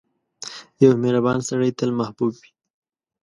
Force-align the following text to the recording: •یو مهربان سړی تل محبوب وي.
•یو 0.83 0.91
مهربان 1.03 1.39
سړی 1.49 1.69
تل 1.77 1.91
محبوب 1.99 2.33
وي. 2.41 2.49